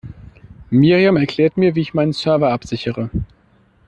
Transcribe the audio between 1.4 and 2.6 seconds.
mir, wie ich meinen Server